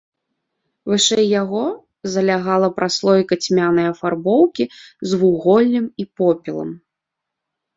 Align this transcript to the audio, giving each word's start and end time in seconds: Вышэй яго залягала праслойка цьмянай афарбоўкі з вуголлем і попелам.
Вышэй 0.91 1.27
яго 1.41 1.61
залягала 2.13 2.69
праслойка 2.79 3.33
цьмянай 3.43 3.87
афарбоўкі 3.93 4.63
з 5.11 5.21
вуголлем 5.21 5.85
і 6.05 6.11
попелам. 6.23 6.69